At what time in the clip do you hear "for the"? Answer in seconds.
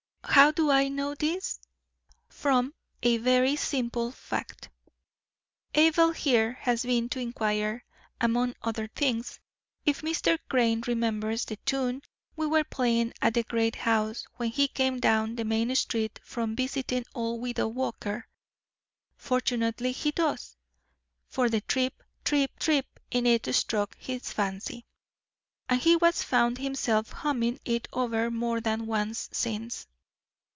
21.27-21.61